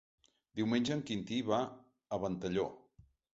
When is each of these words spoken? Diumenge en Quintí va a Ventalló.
Diumenge 0.59 0.95
en 0.95 1.03
Quintí 1.09 1.37
va 1.51 1.59
a 1.67 2.19
Ventalló. 2.25 2.65